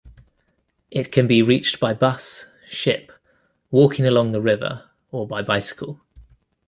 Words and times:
It 0.89 1.11
can 1.11 1.27
be 1.27 1.43
reached 1.43 1.79
by 1.79 1.93
bus, 1.93 2.47
ship, 2.67 3.11
walking 3.69 4.07
along 4.07 4.31
the 4.31 4.41
river 4.41 4.89
or 5.11 5.27
by 5.27 5.43
bicycle. 5.43 6.01